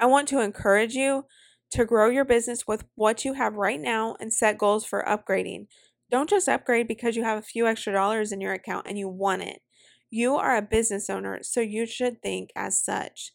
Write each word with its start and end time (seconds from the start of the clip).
I 0.00 0.06
want 0.06 0.28
to 0.28 0.40
encourage 0.40 0.94
you 0.94 1.26
to 1.72 1.84
grow 1.84 2.08
your 2.08 2.24
business 2.24 2.66
with 2.66 2.84
what 2.94 3.22
you 3.24 3.34
have 3.34 3.54
right 3.54 3.78
now 3.78 4.16
and 4.18 4.32
set 4.32 4.56
goals 4.56 4.86
for 4.86 5.04
upgrading. 5.06 5.66
Don't 6.10 6.30
just 6.30 6.48
upgrade 6.48 6.88
because 6.88 7.16
you 7.16 7.22
have 7.22 7.38
a 7.38 7.42
few 7.42 7.66
extra 7.66 7.92
dollars 7.92 8.32
in 8.32 8.40
your 8.40 8.54
account 8.54 8.86
and 8.88 8.98
you 8.98 9.10
want 9.10 9.42
it. 9.42 9.60
You 10.08 10.36
are 10.36 10.56
a 10.56 10.62
business 10.62 11.10
owner, 11.10 11.40
so 11.42 11.60
you 11.60 11.84
should 11.84 12.22
think 12.22 12.48
as 12.56 12.82
such. 12.82 13.32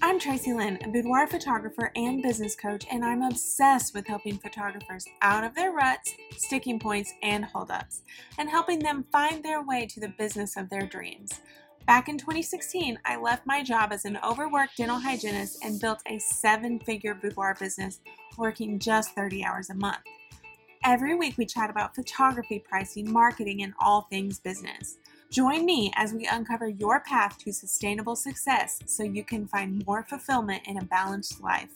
I'm 0.00 0.18
Tracy 0.18 0.52
Lynn, 0.52 0.78
a 0.82 0.88
boudoir 0.88 1.28
photographer 1.28 1.92
and 1.94 2.22
business 2.22 2.56
coach, 2.56 2.84
and 2.90 3.04
I'm 3.04 3.22
obsessed 3.22 3.94
with 3.94 4.06
helping 4.08 4.38
photographers 4.38 5.04
out 5.20 5.44
of 5.44 5.54
their 5.54 5.70
ruts, 5.70 6.12
sticking 6.38 6.80
points, 6.80 7.12
and 7.22 7.44
holdups, 7.44 8.02
and 8.38 8.48
helping 8.48 8.80
them 8.80 9.04
find 9.12 9.44
their 9.44 9.62
way 9.62 9.86
to 9.86 10.00
the 10.00 10.12
business 10.18 10.56
of 10.56 10.70
their 10.70 10.86
dreams. 10.86 11.40
Back 11.86 12.08
in 12.08 12.16
2016, 12.16 12.98
I 13.04 13.16
left 13.16 13.44
my 13.44 13.62
job 13.62 13.92
as 13.92 14.04
an 14.04 14.16
overworked 14.24 14.76
dental 14.76 14.98
hygienist 14.98 15.58
and 15.64 15.80
built 15.80 16.00
a 16.06 16.18
seven 16.20 16.78
figure 16.78 17.14
boudoir 17.14 17.56
business 17.58 18.00
working 18.38 18.78
just 18.78 19.14
30 19.16 19.44
hours 19.44 19.68
a 19.68 19.74
month. 19.74 19.98
Every 20.84 21.16
week, 21.16 21.36
we 21.38 21.46
chat 21.46 21.70
about 21.70 21.94
photography, 21.94 22.60
pricing, 22.60 23.10
marketing, 23.10 23.62
and 23.62 23.74
all 23.80 24.02
things 24.02 24.38
business. 24.38 24.98
Join 25.30 25.64
me 25.64 25.92
as 25.96 26.12
we 26.12 26.26
uncover 26.26 26.68
your 26.68 27.00
path 27.00 27.36
to 27.38 27.52
sustainable 27.52 28.16
success 28.16 28.78
so 28.86 29.02
you 29.02 29.24
can 29.24 29.46
find 29.46 29.84
more 29.84 30.04
fulfillment 30.04 30.62
in 30.66 30.78
a 30.78 30.84
balanced 30.84 31.42
life, 31.42 31.70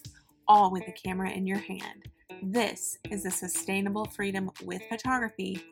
all 0.47 0.71
with 0.71 0.87
the 0.87 0.93
camera 0.93 1.31
in 1.31 1.47
your 1.47 1.59
hand. 1.59 2.09
This 2.43 2.99
is 3.11 3.25
the 3.25 3.31
Sustainable 3.31 4.05
Freedom 4.05 4.51
with 4.65 4.83
Photography 4.89 5.63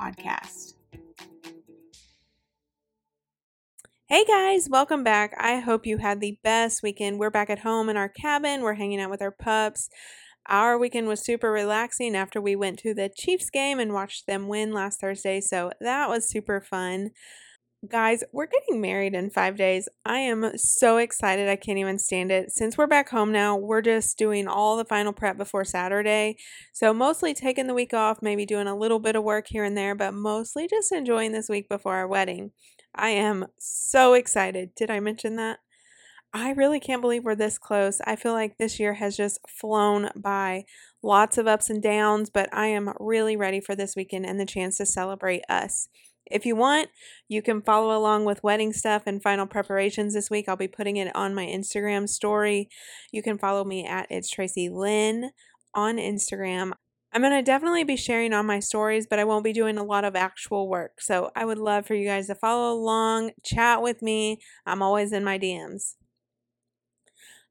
podcast. 0.00 0.73
Hey 4.06 4.26
guys, 4.26 4.68
welcome 4.68 5.02
back. 5.02 5.32
I 5.38 5.60
hope 5.60 5.86
you 5.86 5.96
had 5.96 6.20
the 6.20 6.38
best 6.44 6.82
weekend. 6.82 7.18
We're 7.18 7.30
back 7.30 7.48
at 7.48 7.60
home 7.60 7.88
in 7.88 7.96
our 7.96 8.10
cabin. 8.10 8.60
We're 8.60 8.74
hanging 8.74 9.00
out 9.00 9.08
with 9.08 9.22
our 9.22 9.30
pups. 9.30 9.88
Our 10.46 10.76
weekend 10.76 11.08
was 11.08 11.24
super 11.24 11.50
relaxing 11.50 12.14
after 12.14 12.38
we 12.38 12.54
went 12.54 12.78
to 12.80 12.92
the 12.92 13.08
Chiefs 13.08 13.48
game 13.48 13.80
and 13.80 13.94
watched 13.94 14.26
them 14.26 14.46
win 14.46 14.74
last 14.74 15.00
Thursday, 15.00 15.40
so 15.40 15.70
that 15.80 16.10
was 16.10 16.28
super 16.28 16.60
fun. 16.60 17.12
Guys, 17.90 18.22
we're 18.30 18.46
getting 18.46 18.78
married 18.78 19.14
in 19.14 19.30
five 19.30 19.56
days. 19.56 19.88
I 20.04 20.18
am 20.18 20.52
so 20.58 20.98
excited. 20.98 21.48
I 21.48 21.56
can't 21.56 21.78
even 21.78 21.98
stand 21.98 22.30
it. 22.30 22.50
Since 22.50 22.76
we're 22.76 22.86
back 22.86 23.08
home 23.08 23.32
now, 23.32 23.56
we're 23.56 23.80
just 23.80 24.18
doing 24.18 24.46
all 24.46 24.76
the 24.76 24.84
final 24.84 25.14
prep 25.14 25.38
before 25.38 25.64
Saturday. 25.64 26.36
So, 26.74 26.92
mostly 26.92 27.32
taking 27.32 27.68
the 27.68 27.74
week 27.74 27.94
off, 27.94 28.18
maybe 28.20 28.44
doing 28.44 28.66
a 28.66 28.76
little 28.76 29.00
bit 29.00 29.16
of 29.16 29.24
work 29.24 29.46
here 29.48 29.64
and 29.64 29.74
there, 29.74 29.94
but 29.94 30.12
mostly 30.12 30.68
just 30.68 30.92
enjoying 30.92 31.32
this 31.32 31.48
week 31.48 31.70
before 31.70 31.94
our 31.94 32.06
wedding. 32.06 32.50
I 32.94 33.10
am 33.10 33.46
so 33.58 34.14
excited. 34.14 34.74
Did 34.74 34.90
I 34.90 35.00
mention 35.00 35.36
that? 35.36 35.58
I 36.32 36.50
really 36.50 36.80
can't 36.80 37.00
believe 37.00 37.24
we're 37.24 37.36
this 37.36 37.58
close. 37.58 38.00
I 38.04 38.16
feel 38.16 38.32
like 38.32 38.58
this 38.58 38.80
year 38.80 38.94
has 38.94 39.16
just 39.16 39.38
flown 39.48 40.10
by. 40.16 40.64
Lots 41.00 41.38
of 41.38 41.46
ups 41.46 41.70
and 41.70 41.80
downs, 41.80 42.28
but 42.28 42.48
I 42.52 42.66
am 42.66 42.92
really 42.98 43.36
ready 43.36 43.60
for 43.60 43.76
this 43.76 43.94
weekend 43.94 44.26
and 44.26 44.40
the 44.40 44.46
chance 44.46 44.76
to 44.78 44.86
celebrate 44.86 45.42
us. 45.48 45.88
If 46.26 46.44
you 46.44 46.56
want, 46.56 46.88
you 47.28 47.42
can 47.42 47.62
follow 47.62 47.96
along 47.96 48.24
with 48.24 48.42
wedding 48.42 48.72
stuff 48.72 49.02
and 49.06 49.22
final 49.22 49.46
preparations 49.46 50.14
this 50.14 50.30
week. 50.30 50.48
I'll 50.48 50.56
be 50.56 50.66
putting 50.66 50.96
it 50.96 51.14
on 51.14 51.34
my 51.34 51.46
Instagram 51.46 52.08
story. 52.08 52.68
You 53.12 53.22
can 53.22 53.38
follow 53.38 53.62
me 53.64 53.86
at 53.86 54.06
It's 54.10 54.30
Tracy 54.30 54.68
Lynn 54.68 55.30
on 55.74 55.98
Instagram. 55.98 56.72
I'm 57.14 57.22
going 57.22 57.32
to 57.32 57.42
definitely 57.42 57.84
be 57.84 57.96
sharing 57.96 58.32
on 58.34 58.46
my 58.46 58.58
stories, 58.60 59.06
but 59.06 59.20
I 59.20 59.24
won't 59.24 59.44
be 59.44 59.52
doing 59.52 59.78
a 59.78 59.84
lot 59.84 60.04
of 60.04 60.16
actual 60.16 60.68
work. 60.68 61.00
So 61.00 61.30
I 61.36 61.44
would 61.44 61.58
love 61.58 61.86
for 61.86 61.94
you 61.94 62.06
guys 62.06 62.26
to 62.26 62.34
follow 62.34 62.72
along, 62.74 63.30
chat 63.44 63.82
with 63.82 64.02
me. 64.02 64.40
I'm 64.66 64.82
always 64.82 65.12
in 65.12 65.22
my 65.24 65.38
DMs. 65.38 65.94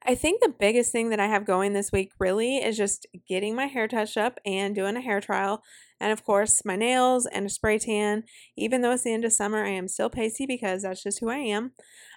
I 0.05 0.15
think 0.15 0.41
the 0.41 0.53
biggest 0.59 0.91
thing 0.91 1.09
that 1.09 1.19
I 1.19 1.27
have 1.27 1.45
going 1.45 1.71
this 1.71 1.91
week 1.91 2.11
really 2.19 2.57
is 2.57 2.75
just 2.75 3.07
getting 3.27 3.55
my 3.55 3.67
hair 3.67 3.87
touched 3.87 4.17
up 4.17 4.37
and 4.45 4.75
doing 4.75 4.97
a 4.97 5.01
hair 5.01 5.21
trial. 5.21 5.63
And 5.99 6.11
of 6.11 6.25
course, 6.25 6.65
my 6.65 6.75
nails 6.75 7.25
and 7.25 7.45
a 7.45 7.49
spray 7.49 7.79
tan. 7.79 8.23
Even 8.57 8.81
though 8.81 8.91
it's 8.91 9.03
the 9.03 9.13
end 9.13 9.23
of 9.23 9.31
summer, 9.31 9.63
I 9.63 9.69
am 9.69 9.87
still 9.87 10.09
pasty 10.09 10.45
because 10.45 10.81
that's 10.81 11.03
just 11.03 11.19
who 11.21 11.29
I 11.29 11.37
am. 11.37 11.71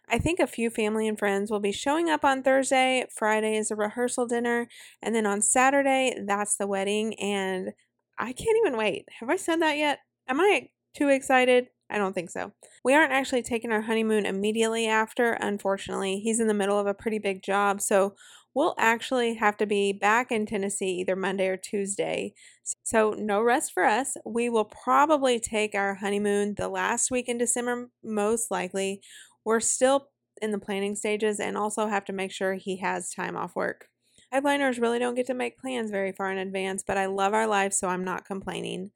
I 0.09 0.19
think 0.19 0.41
a 0.41 0.49
few 0.49 0.69
family 0.69 1.07
and 1.07 1.19
friends 1.19 1.51
will 1.51 1.61
be 1.61 1.71
showing 1.71 2.11
up 2.11 2.25
on 2.25 2.43
Thursday. 2.43 3.07
Friday 3.15 3.57
is 3.57 3.71
a 3.71 3.77
rehearsal 3.77 4.27
dinner. 4.27 4.67
And 5.01 5.15
then 5.15 5.27
on 5.27 5.41
Saturday, 5.41 6.15
that's 6.27 6.57
the 6.57 6.67
wedding. 6.67 7.15
And 7.21 7.73
I 8.19 8.33
can't 8.33 8.59
even 8.65 8.77
wait. 8.77 9.05
Have 9.21 9.31
I 9.31 9.37
said 9.37 9.63
that 9.63 9.77
yet? 9.77 10.01
Am 10.29 10.41
I 10.41 10.71
too 10.95 11.09
excited? 11.09 11.69
I 11.89 11.99
don't 11.99 12.15
think 12.15 12.31
so. 12.31 12.53
We 12.85 12.95
aren't 12.95 13.13
actually 13.13 13.43
taking 13.43 13.71
our 13.71 13.83
honeymoon 13.83 14.27
immediately 14.27 14.87
after, 14.87 15.33
unfortunately. 15.35 16.19
He's 16.19 16.41
in 16.41 16.49
the 16.49 16.55
middle 16.55 16.79
of 16.79 16.87
a 16.87 16.95
pretty 16.95 17.19
big 17.19 17.43
job, 17.43 17.81
so 17.81 18.17
we'll 18.55 18.75
actually 18.79 19.35
have 19.35 19.57
to 19.59 19.67
be 19.67 19.93
back 19.93 20.33
in 20.33 20.47
Tennessee 20.47 21.01
either 21.01 21.15
Monday 21.15 21.47
or 21.47 21.57
Tuesday. 21.57 22.35
So, 22.83 23.13
no 23.17 23.41
rest 23.41 23.73
for 23.73 23.85
us. 23.85 24.17
We 24.25 24.49
will 24.49 24.65
probably 24.65 25.39
take 25.39 25.75
our 25.77 25.95
honeymoon 25.95 26.55
the 26.57 26.69
last 26.69 27.11
week 27.11 27.29
in 27.29 27.39
December, 27.39 27.91
most 28.03 28.51
likely. 28.51 29.01
We're 29.45 29.61
still 29.61 30.09
in 30.43 30.51
the 30.51 30.59
planning 30.59 30.97
stages 30.97 31.39
and 31.39 31.57
also 31.57 31.87
have 31.87 32.05
to 32.07 32.13
make 32.13 32.33
sure 32.33 32.55
he 32.55 32.77
has 32.79 33.11
time 33.11 33.37
off 33.37 33.55
work. 33.55 33.89
Headliners 34.33 34.81
really 34.81 34.99
don't 34.99 35.15
get 35.15 35.27
to 35.27 35.35
make 35.35 35.57
plans 35.59 35.91
very 35.91 36.11
far 36.11 36.33
in 36.33 36.39
advance, 36.39 36.83
but 36.85 36.97
I 36.99 37.07
love 37.07 37.33
our 37.33 37.47
life, 37.47 37.73
so 37.73 37.89
I'm 37.89 38.03
not 38.05 38.25
complaining. 38.25 38.91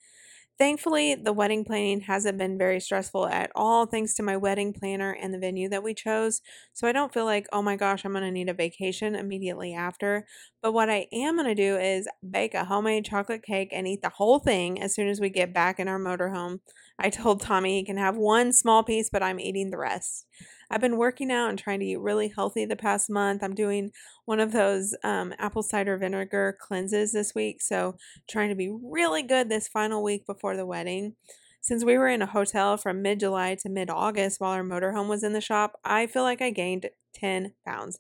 Thankfully, 0.60 1.15
the 1.15 1.32
wedding 1.32 1.65
planning 1.65 2.03
hasn't 2.03 2.37
been 2.37 2.59
very 2.59 2.81
stressful 2.81 3.26
at 3.26 3.50
all, 3.54 3.87
thanks 3.87 4.12
to 4.15 4.22
my 4.22 4.37
wedding 4.37 4.75
planner 4.75 5.10
and 5.10 5.32
the 5.32 5.38
venue 5.38 5.71
that 5.71 5.82
we 5.82 5.94
chose. 5.94 6.43
So 6.75 6.87
I 6.87 6.93
don't 6.93 7.15
feel 7.15 7.25
like, 7.25 7.47
oh 7.50 7.62
my 7.62 7.76
gosh, 7.76 8.04
I'm 8.04 8.12
going 8.12 8.25
to 8.25 8.31
need 8.31 8.50
a 8.50 8.54
vacation 8.54 9.15
immediately 9.15 9.72
after. 9.72 10.26
But 10.62 10.72
what 10.72 10.91
I 10.91 11.06
am 11.15 11.37
going 11.37 11.48
to 11.48 11.54
do 11.54 11.78
is 11.78 12.06
bake 12.31 12.53
a 12.53 12.66
homemade 12.66 13.06
chocolate 13.06 13.43
cake 13.43 13.71
and 13.72 13.88
eat 13.88 14.03
the 14.03 14.10
whole 14.10 14.38
thing 14.38 14.82
as 14.82 14.94
soon 14.94 15.09
as 15.09 15.19
we 15.19 15.31
get 15.31 15.54
back 15.54 15.81
in 15.81 15.88
our 15.88 15.98
motorhome. 15.98 16.60
I 17.03 17.09
told 17.09 17.41
Tommy 17.41 17.78
he 17.78 17.84
can 17.84 17.97
have 17.97 18.16
one 18.16 18.53
small 18.53 18.83
piece, 18.84 19.09
but 19.11 19.22
I'm 19.22 19.41
eating 19.41 19.71
the 19.71 19.78
rest. 19.78 20.27
I've 20.71 20.83
been 20.83 20.99
working 20.99 21.33
out 21.33 21.49
and 21.49 21.59
trying 21.59 21.81
to 21.81 21.87
eat 21.87 21.99
really 21.99 22.28
healthy 22.28 22.66
the 22.66 22.77
past 22.77 23.09
month. 23.09 23.43
I'm 23.43 23.55
doing 23.55 23.91
one 24.27 24.38
of 24.38 24.53
those 24.53 24.94
um, 25.03 25.34
apple 25.39 25.62
cider 25.62 25.97
vinegar 25.97 26.56
cleanses 26.60 27.12
this 27.12 27.34
week. 27.34 27.62
So, 27.62 27.97
trying 28.28 28.50
to 28.50 28.55
be 28.55 28.71
really 28.83 29.22
good 29.22 29.49
this 29.49 29.66
final 29.66 30.03
week 30.03 30.27
before 30.27 30.56
the 30.56 30.66
wedding. 30.66 31.16
Since 31.62 31.84
we 31.84 31.97
were 31.97 32.09
in 32.09 32.22
a 32.22 32.27
hotel 32.27 32.77
from 32.77 33.03
mid 33.03 33.21
July 33.21 33.56
to 33.62 33.71
mid 33.71 33.89
August 33.89 34.39
while 34.39 34.53
our 34.53 34.62
motorhome 34.62 35.09
was 35.09 35.25
in 35.25 35.33
the 35.33 35.41
shop, 35.41 35.81
I 35.84 36.06
feel 36.06 36.22
like 36.22 36.43
I 36.43 36.50
gained 36.50 36.91
10 37.15 37.55
pounds. 37.66 37.99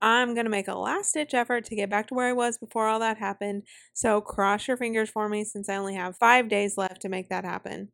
I'm 0.00 0.34
going 0.34 0.46
to 0.46 0.50
make 0.50 0.68
a 0.68 0.74
last 0.74 1.12
ditch 1.12 1.34
effort 1.34 1.64
to 1.66 1.76
get 1.76 1.90
back 1.90 2.06
to 2.08 2.14
where 2.14 2.28
I 2.28 2.32
was 2.32 2.56
before 2.56 2.86
all 2.86 3.00
that 3.00 3.18
happened. 3.18 3.64
So, 3.92 4.20
cross 4.20 4.66
your 4.66 4.78
fingers 4.78 5.10
for 5.10 5.28
me 5.28 5.44
since 5.44 5.68
I 5.68 5.76
only 5.76 5.96
have 5.96 6.16
five 6.16 6.48
days 6.48 6.78
left 6.78 7.02
to 7.02 7.08
make 7.08 7.28
that 7.28 7.44
happen. 7.44 7.90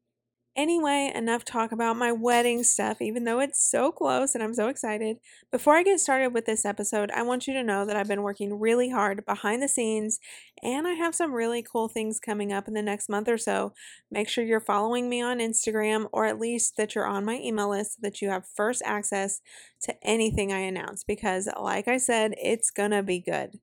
Anyway, 0.57 1.11
enough 1.13 1.45
talk 1.45 1.73
about 1.73 1.97
my 1.97 2.13
wedding 2.13 2.63
stuff, 2.63 3.03
even 3.03 3.25
though 3.25 3.41
it's 3.41 3.61
so 3.69 3.91
close 3.91 4.35
and 4.37 4.45
I'm 4.45 4.55
so 4.55 4.69
excited. 4.69 5.17
Before 5.51 5.75
I 5.75 5.83
get 5.83 5.99
started 5.99 6.33
with 6.33 6.47
this 6.47 6.65
episode, 6.65 7.11
I 7.11 7.23
want 7.23 7.49
you 7.49 7.55
to 7.55 7.65
know 7.65 7.85
that 7.85 7.97
I've 7.97 8.07
been 8.07 8.23
working 8.23 8.61
really 8.61 8.89
hard 8.89 9.27
behind 9.27 9.61
the 9.61 9.69
scenes 9.69 10.21
and 10.63 10.87
I 10.87 10.93
have 10.93 11.13
some 11.13 11.33
really 11.33 11.61
cool 11.61 11.89
things 11.89 12.21
coming 12.21 12.53
up 12.53 12.69
in 12.69 12.75
the 12.75 12.83
next 12.83 13.09
month 13.09 13.29
or 13.29 13.37
so. 13.37 13.73
Make 14.13 14.29
sure 14.29 14.45
you're 14.45 14.61
following 14.61 15.09
me 15.09 15.21
on 15.21 15.39
Instagram 15.41 16.07
or 16.13 16.25
at 16.25 16.39
least 16.39 16.77
that 16.77 16.95
you're 16.95 17.05
on 17.05 17.25
my 17.25 17.41
email 17.41 17.71
list 17.71 17.95
so 17.95 17.99
that 18.03 18.23
you 18.23 18.29
have 18.29 18.47
first 18.55 18.81
access 18.85 19.41
to 19.83 19.95
anything 20.05 20.53
I 20.53 20.61
announce 20.61 21.03
because, 21.03 21.49
like 21.61 21.89
I 21.89 21.97
said, 21.97 22.33
it's 22.41 22.71
gonna 22.71 23.03
be 23.03 23.19
good. 23.19 23.59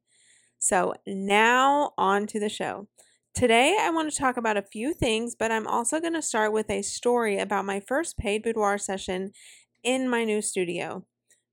So, 0.59 0.93
now 1.07 1.93
on 1.97 2.27
to 2.27 2.39
the 2.39 2.49
show. 2.49 2.87
Today, 3.33 3.77
I 3.79 3.89
want 3.91 4.11
to 4.11 4.17
talk 4.17 4.37
about 4.37 4.57
a 4.57 4.61
few 4.61 4.93
things, 4.93 5.35
but 5.35 5.51
I'm 5.51 5.65
also 5.65 5.99
going 5.99 6.13
to 6.13 6.21
start 6.21 6.51
with 6.51 6.69
a 6.69 6.81
story 6.81 7.39
about 7.39 7.65
my 7.65 7.79
first 7.79 8.17
paid 8.17 8.43
boudoir 8.43 8.77
session 8.77 9.31
in 9.83 10.09
my 10.09 10.25
new 10.25 10.41
studio. 10.41 11.05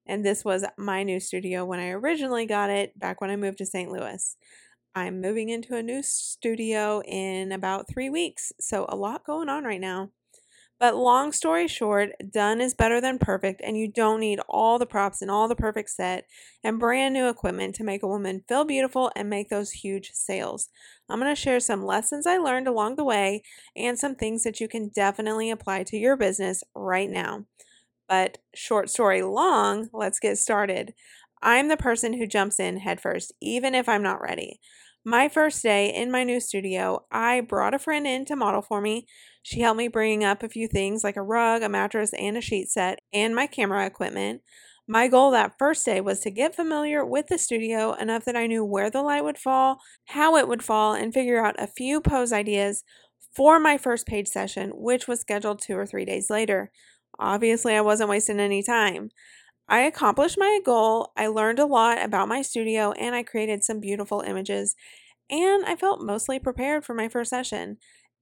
And 0.07 0.25
this 0.25 0.45
was 0.45 0.65
my 0.77 1.03
new 1.03 1.21
studio 1.21 1.65
when 1.65 1.79
I 1.79 1.91
originally 1.91 2.47
got 2.47 2.71
it 2.71 2.99
back 2.99 3.21
when 3.21 3.31
I 3.31 3.37
moved 3.37 3.59
to 3.59 3.67
St. 3.67 3.91
Louis. 3.91 4.37
I'm 4.95 5.21
moving 5.21 5.51
into 5.51 5.77
a 5.77 5.83
new 5.83 6.03
studio 6.03 7.03
in 7.03 7.53
about 7.53 7.89
three 7.89 8.11
weeks, 8.11 8.53
so 8.61 8.87
a 8.89 8.97
lot 8.97 9.25
going 9.25 9.49
on 9.49 9.65
right 9.65 9.81
now. 9.81 10.11
But 10.81 10.97
long 10.97 11.33
story 11.33 11.67
short, 11.67 12.11
done 12.31 12.61
is 12.61 12.73
better 12.73 13.01
than 13.01 13.19
perfect, 13.19 13.61
and 13.65 13.77
you 13.77 13.89
don't 13.89 14.21
need 14.21 14.39
all 14.49 14.79
the 14.79 14.87
props 14.87 15.21
and 15.21 15.31
all 15.31 15.49
the 15.49 15.57
perfect 15.57 15.91
set 15.91 16.27
and 16.63 16.79
brand 16.79 17.15
new 17.15 17.29
equipment 17.29 17.75
to 17.77 17.85
make 17.85 18.05
a 18.05 18.09
woman 18.09 18.45
feel 18.49 18.65
beautiful 18.65 19.11
and 19.17 19.29
make 19.29 19.49
those 19.49 19.73
huge 19.73 20.13
sales. 20.13 20.69
I'm 21.09 21.19
going 21.19 21.35
to 21.35 21.41
share 21.41 21.59
some 21.59 21.85
lessons 21.85 22.27
I 22.29 22.39
learned 22.39 22.69
along 22.69 22.95
the 22.95 23.05
way 23.05 23.43
and 23.75 23.99
some 23.99 24.15
things 24.15 24.45
that 24.45 24.61
you 24.61 24.69
can 24.69 24.89
definitely 24.95 25.51
apply 25.51 25.83
to 25.85 25.97
your 25.97 26.17
business 26.17 26.63
right 26.77 27.11
now. 27.11 27.47
But 28.09 28.39
short 28.55 28.91
story 28.91 29.23
long, 29.23 29.89
let's 29.93 30.19
get 30.19 30.39
started. 30.39 30.95
I'm 31.43 31.69
the 31.69 31.77
person 31.77 32.15
who 32.15 32.27
jumps 32.27 32.59
in 32.59 32.79
headfirst, 32.79 33.33
even 33.41 33.75
if 33.75 33.89
I'm 33.89 34.03
not 34.03 34.21
ready. 34.21 34.61
My 35.05 35.29
first 35.29 35.63
day 35.63 35.95
in 35.95 36.11
my 36.11 36.25
new 36.25 36.41
studio, 36.41 37.07
I 37.11 37.41
brought 37.41 37.75
a 37.75 37.79
friend 37.79 38.07
in 38.07 38.25
to 38.27 38.37
model 38.37 38.63
for 38.63 38.81
me. 38.81 39.07
She 39.49 39.61
helped 39.61 39.79
me 39.79 39.89
bring 39.89 40.25
up 40.25 40.43
a 40.43 40.49
few 40.49 40.69
things 40.69 41.03
like 41.03 41.17
a 41.17 41.23
rug, 41.23 41.63
a 41.63 41.69
mattress, 41.71 42.13
and 42.13 42.37
a 42.37 42.41
sheet 42.41 42.69
set, 42.69 42.99
and 43.15 43.35
my 43.35 43.47
camera 43.47 43.87
equipment. 43.87 44.43
My 44.87 45.09
goal 45.09 45.31
that 45.31 45.57
first 45.59 45.87
day 45.87 46.01
was 46.03 46.21
to 46.21 46.31
get 46.31 46.55
familiar 46.55 47.03
with 47.05 47.29
the 47.29 47.39
studio 47.39 47.93
enough 47.95 48.25
that 48.27 48.37
I 48.37 48.47
knew 48.47 48.65
where 48.65 48.91
the 48.91 49.03
light 49.03 49.25
would 49.25 49.39
fall, 49.39 49.81
how 50.07 50.37
it 50.37 50.49
would 50.49 50.63
fall, 50.63 50.93
and 50.95 51.15
figure 51.15 51.43
out 51.45 51.57
a 51.59 51.67
few 51.67 52.01
pose 52.01 52.33
ideas 52.33 52.85
for 53.35 53.59
my 53.59 53.79
first 53.79 54.07
page 54.07 54.29
session, 54.29 54.71
which 54.75 55.09
was 55.09 55.21
scheduled 55.21 55.63
two 55.63 55.77
or 55.79 55.87
three 55.87 56.05
days 56.05 56.29
later. 56.31 56.71
Obviously, 57.19 57.75
I 57.75 57.81
wasn't 57.81 58.11
wasting 58.11 58.41
any 58.41 58.63
time. 58.63 59.11
I 59.69 59.81
accomplished 59.81 60.39
my 60.39 60.61
goal, 60.65 61.13
I 61.17 61.27
learned 61.29 61.59
a 61.59 61.67
lot 61.67 62.03
about 62.03 62.29
my 62.29 62.43
studio, 62.43 62.93
and 62.93 63.15
I 63.15 63.23
created 63.23 63.65
some 63.65 63.81
beautiful 63.81 64.21
images. 64.23 64.77
And 65.31 65.65
I 65.67 65.77
felt 65.77 66.03
mostly 66.03 66.39
prepared 66.39 66.85
for 66.85 66.95
my 66.95 67.09
first 67.09 67.31
session. 67.31 67.79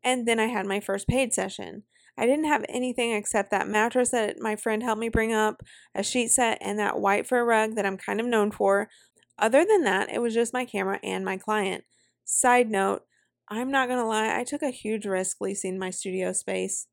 And 0.06 0.24
then 0.24 0.38
I 0.38 0.46
had 0.46 0.66
my 0.66 0.78
first 0.78 1.08
paid 1.08 1.34
session. 1.34 1.82
I 2.16 2.26
didn't 2.26 2.44
have 2.44 2.64
anything 2.68 3.10
except 3.10 3.50
that 3.50 3.66
mattress 3.66 4.10
that 4.10 4.38
my 4.38 4.54
friend 4.54 4.80
helped 4.80 5.00
me 5.00 5.08
bring 5.08 5.32
up, 5.32 5.64
a 5.96 6.04
sheet 6.04 6.28
set, 6.30 6.58
and 6.60 6.78
that 6.78 7.00
white 7.00 7.26
fur 7.26 7.44
rug 7.44 7.74
that 7.74 7.84
I'm 7.84 7.98
kind 7.98 8.20
of 8.20 8.26
known 8.26 8.52
for. 8.52 8.88
Other 9.36 9.64
than 9.64 9.82
that, 9.82 10.08
it 10.08 10.22
was 10.22 10.32
just 10.32 10.54
my 10.54 10.64
camera 10.64 11.00
and 11.02 11.24
my 11.24 11.36
client. 11.36 11.82
Side 12.24 12.70
note, 12.70 13.02
I'm 13.48 13.72
not 13.72 13.88
going 13.88 13.98
to 13.98 14.06
lie, 14.06 14.38
I 14.38 14.44
took 14.44 14.62
a 14.62 14.70
huge 14.70 15.06
risk 15.06 15.40
leasing 15.40 15.76
my 15.76 15.90
studio 15.90 16.32
space. 16.32 16.86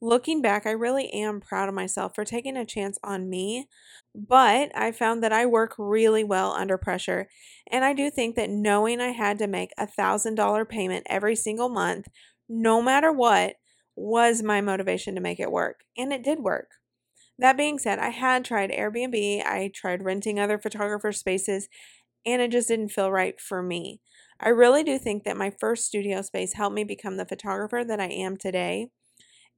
Looking 0.00 0.42
back, 0.42 0.64
I 0.66 0.70
really 0.70 1.10
am 1.12 1.40
proud 1.40 1.68
of 1.68 1.74
myself 1.74 2.14
for 2.14 2.24
taking 2.24 2.56
a 2.56 2.64
chance 2.64 2.98
on 3.02 3.28
me, 3.28 3.66
but 4.14 4.70
I 4.76 4.92
found 4.92 5.22
that 5.22 5.32
I 5.32 5.44
work 5.46 5.74
really 5.76 6.22
well 6.22 6.52
under 6.52 6.78
pressure. 6.78 7.28
And 7.70 7.84
I 7.84 7.94
do 7.94 8.08
think 8.10 8.36
that 8.36 8.50
knowing 8.50 9.00
I 9.00 9.08
had 9.10 9.38
to 9.38 9.48
make 9.48 9.72
a 9.76 9.86
$1,000 9.86 10.64
payment 10.64 11.06
every 11.10 11.34
single 11.34 11.68
month, 11.68 12.06
no 12.48 12.80
matter 12.80 13.10
what, 13.12 13.56
was 13.96 14.42
my 14.42 14.60
motivation 14.60 15.16
to 15.16 15.20
make 15.20 15.40
it 15.40 15.50
work. 15.50 15.80
And 15.96 16.12
it 16.12 16.22
did 16.22 16.38
work. 16.40 16.70
That 17.38 17.56
being 17.56 17.78
said, 17.78 17.98
I 17.98 18.10
had 18.10 18.44
tried 18.44 18.70
Airbnb, 18.70 19.44
I 19.46 19.70
tried 19.74 20.04
renting 20.04 20.38
other 20.40 20.58
photographer 20.58 21.12
spaces, 21.12 21.68
and 22.26 22.42
it 22.42 22.52
just 22.52 22.68
didn't 22.68 22.90
feel 22.90 23.12
right 23.12 23.40
for 23.40 23.62
me. 23.62 24.00
I 24.40 24.50
really 24.50 24.84
do 24.84 24.98
think 24.98 25.24
that 25.24 25.36
my 25.36 25.50
first 25.50 25.86
studio 25.86 26.22
space 26.22 26.54
helped 26.54 26.74
me 26.76 26.84
become 26.84 27.16
the 27.18 27.26
photographer 27.26 27.84
that 27.84 28.00
I 28.00 28.08
am 28.08 28.36
today. 28.36 28.90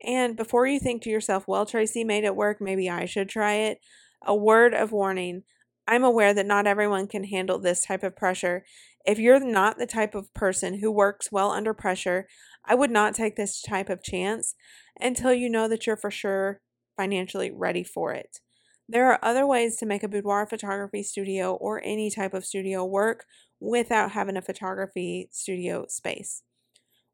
And 0.03 0.37
before 0.37 0.67
you 0.67 0.81
think 0.81 1.03
to 1.03 1.11
yourself, 1.11 1.47
well, 1.47 1.67
Tracy 1.67 2.05
made 2.05 2.25
it 2.25 2.37
work, 2.37 2.61
maybe 2.61 2.89
I 2.89 3.05
should 3.05 3.29
try 3.29 3.55
it, 3.55 3.81
a 4.25 4.35
word 4.35 4.75
of 4.75 4.93
warning. 4.93 5.43
I'm 5.87 6.05
aware 6.05 6.33
that 6.33 6.47
not 6.47 6.67
everyone 6.67 7.07
can 7.07 7.25
handle 7.25 7.59
this 7.59 7.85
type 7.85 8.03
of 8.03 8.17
pressure. 8.17 8.65
If 9.05 9.19
you're 9.19 9.41
not 9.41 9.79
the 9.79 9.87
type 9.87 10.15
of 10.15 10.33
person 10.35 10.79
who 10.79 10.91
works 10.91 11.33
well 11.33 11.51
under 11.51 11.75
pressure, 11.75 12.27
I 12.65 12.75
would 12.75 12.91
not 12.91 13.15
take 13.15 13.37
this 13.37 13.61
type 13.61 13.91
of 13.91 14.03
chance 14.03 14.55
until 15.01 15.33
you 15.33 15.49
know 15.49 15.69
that 15.69 15.87
you're 15.87 15.97
for 15.97 16.11
sure 16.11 16.61
financially 16.97 17.51
ready 17.51 17.83
for 17.83 18.13
it. 18.13 18.41
There 18.89 19.11
are 19.11 19.19
other 19.23 19.47
ways 19.47 19.77
to 19.77 19.87
make 19.87 20.03
a 20.03 20.09
boudoir 20.09 20.47
photography 20.47 21.03
studio 21.03 21.55
or 21.55 21.81
any 21.85 22.11
type 22.11 22.35
of 22.35 22.45
studio 22.45 22.85
work 22.85 23.25
without 23.61 24.13
having 24.13 24.37
a 24.37 24.43
photography 24.43 25.29
studio 25.31 25.87
space. 25.89 26.43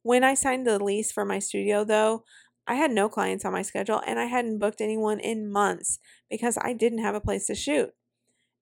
When 0.03 0.25
I 0.25 0.35
signed 0.35 0.67
the 0.67 0.83
lease 0.83 1.13
for 1.13 1.25
my 1.25 1.39
studio, 1.39 1.85
though, 1.85 2.25
I 2.67 2.75
had 2.75 2.91
no 2.91 3.09
clients 3.09 3.45
on 3.45 3.53
my 3.53 3.63
schedule 3.63 4.03
and 4.07 4.19
I 4.19 4.27
hadn't 4.27 4.59
booked 4.59 4.81
anyone 4.81 5.21
in 5.21 5.51
months 5.51 5.99
because 6.31 6.59
I 6.61 6.73
didn't 6.73 6.99
have 6.99 7.15
a 7.15 7.21
place 7.21 7.47
to 7.47 7.55
shoot. 7.55 7.91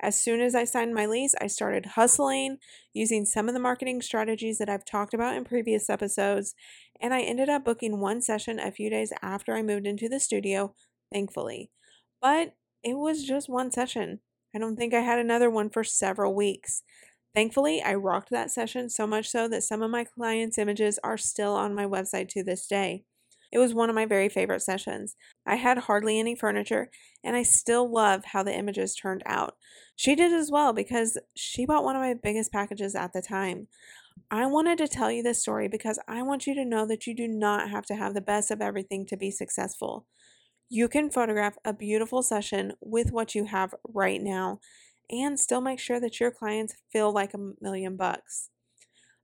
As 0.01 0.21
soon 0.21 0.41
as 0.41 0.55
I 0.55 0.65
signed 0.65 0.95
my 0.95 1.07
lease, 1.07 1.35
I 1.41 1.47
started 1.47 1.87
hustling 1.87 2.59
using 2.93 3.25
some 3.25 3.49
of 3.49 3.55
the 3.55 3.61
marketing 3.61 4.03
strategies 4.03 4.59
that 4.59 4.69
I've 4.69 4.85
talked 4.85 5.15
about 5.15 5.37
in 5.37 5.45
previous 5.45 5.89
episodes, 5.89 6.55
and 7.01 7.15
I 7.15 7.23
ended 7.23 7.49
up 7.49 7.65
booking 7.65 8.01
one 8.01 8.21
session 8.21 8.59
a 8.59 8.73
few 8.73 8.91
days 8.91 9.13
after 9.23 9.55
I 9.55 9.63
moved 9.63 9.87
into 9.87 10.09
the 10.09 10.21
studio, 10.21 10.75
thankfully. 11.13 11.71
But 12.21 12.55
it 12.83 12.95
was 12.95 13.25
just 13.25 13.49
one 13.49 13.71
session. 13.71 14.21
I 14.55 14.59
don't 14.59 14.77
think 14.77 14.93
I 14.95 15.01
had 15.01 15.19
another 15.19 15.51
one 15.51 15.71
for 15.71 15.85
several 15.85 16.35
weeks. 16.35 16.83
Thankfully, 17.35 17.83
I 17.83 17.95
rocked 17.95 18.31
that 18.31 18.51
session 18.51 18.91
so 18.91 19.07
much 19.07 19.29
so 19.29 19.49
that 19.49 19.63
some 19.63 19.83
of 19.83 19.91
my 19.91 20.05
clients' 20.05 20.59
images 20.59 20.99
are 21.03 21.17
still 21.19 21.55
on 21.55 21.75
my 21.75 21.87
website 21.87 22.29
to 22.31 22.45
this 22.45 22.67
day. 22.67 23.05
It 23.55 23.59
was 23.59 23.73
one 23.73 23.89
of 23.89 23.95
my 23.95 24.05
very 24.05 24.29
favorite 24.29 24.63
sessions. 24.63 25.15
I 25.47 25.55
had 25.55 25.79
hardly 25.79 26.19
any 26.19 26.35
furniture, 26.35 26.91
and 27.23 27.37
I 27.37 27.45
still 27.45 27.89
love 27.89 28.25
how 28.25 28.43
the 28.43 28.53
images 28.53 28.97
turned 28.97 29.23
out. 29.25 29.55
She 29.95 30.17
did 30.17 30.33
as 30.33 30.51
well 30.51 30.73
because 30.73 31.17
she 31.37 31.65
bought 31.65 31.85
one 31.85 31.95
of 31.95 32.03
my 32.03 32.15
biggest 32.15 32.51
packages 32.51 32.97
at 32.97 33.13
the 33.13 33.23
time. 33.23 33.69
I 34.29 34.47
wanted 34.47 34.79
to 34.79 34.89
tell 34.89 35.13
you 35.13 35.23
this 35.23 35.41
story 35.41 35.69
because 35.69 36.01
I 36.09 36.21
want 36.23 36.49
you 36.49 36.55
to 36.57 36.65
know 36.65 36.85
that 36.87 37.07
you 37.07 37.15
do 37.15 37.29
not 37.29 37.71
have 37.71 37.87
to 37.87 37.95
have 37.95 38.13
the 38.13 38.21
best 38.21 38.51
of 38.51 38.61
everything 38.61 39.07
to 39.07 39.17
be 39.17 39.31
successful. 39.31 40.07
You 40.69 40.89
can 40.89 41.09
photograph 41.09 41.57
a 41.65 41.73
beautiful 41.73 42.25
session 42.25 42.73
with 42.81 43.13
what 43.13 43.37
you 43.37 43.45
have 43.45 43.73
right 43.87 44.21
now 44.21 44.59
and 45.09 45.39
still 45.39 45.61
make 45.61 45.79
sure 45.79 46.01
that 46.01 46.19
your 46.19 46.33
clients 46.33 46.75
feel 46.91 47.13
like 47.13 47.35
a 47.35 47.53
million 47.61 47.97
bucks. 47.97 48.51